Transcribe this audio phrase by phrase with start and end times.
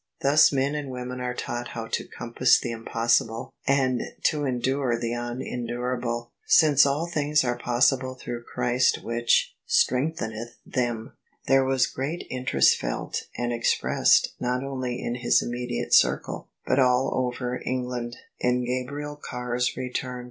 [0.21, 4.29] Thus men and women afe taught how to compass the impossible and [338] OF ISABEL
[4.31, 4.31] CARNABY.
[4.31, 5.13] to endure the
[5.53, 11.13] unendurable: since all things are possible through Christ Which strengtheneth them.
[11.45, 17.11] There was great interest felt and expressed not only in his immediate circle but all
[17.13, 20.19] over England, in Gabriel Carr's return.